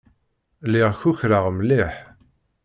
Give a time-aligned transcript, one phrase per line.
[0.65, 1.93] Lliɣ kukraɣ mliḥ.